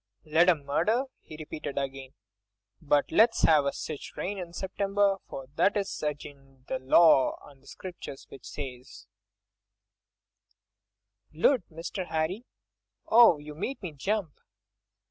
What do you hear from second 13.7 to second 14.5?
me jump!"